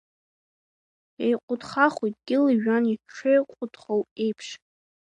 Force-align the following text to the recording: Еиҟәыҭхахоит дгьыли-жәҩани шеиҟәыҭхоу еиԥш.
Еиҟәыҭхахоит 1.25 2.15
дгьыли-жәҩани 2.21 3.01
шеиҟәыҭхоу 3.15 4.01
еиԥш. 4.23 4.47